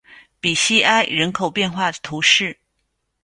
[0.39, 2.57] 比西埃人口变化图示